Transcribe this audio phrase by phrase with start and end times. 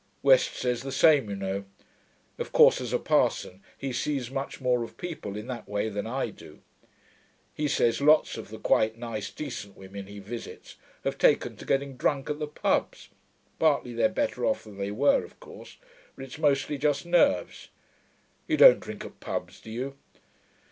[0.23, 1.63] West says the same, you know.
[2.39, 6.07] Of course, as a parson, he sees much more of people, in that way, than
[6.07, 6.63] I do.
[7.53, 11.97] He says lots of the quite nice, decent women he visits have taken to getting
[11.97, 13.09] drunk at the pubs;
[13.59, 15.77] partly they're better off than they were, of course,
[16.15, 17.69] but it's mostly just nerves.
[18.47, 19.97] You don't drink at pubs, do you?'